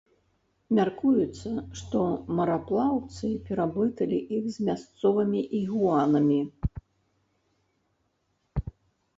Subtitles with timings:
[0.77, 1.49] Мяркуецца,
[1.81, 1.99] што
[2.39, 6.39] мараплаўцы пераблыталі іх з мясцовымі ігуанамі.